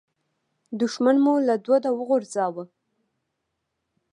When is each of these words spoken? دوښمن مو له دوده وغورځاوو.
دوښمن 0.79 1.15
مو 1.23 1.33
له 1.47 1.55
دوده 1.65 1.89
وغورځاوو. 1.93 2.63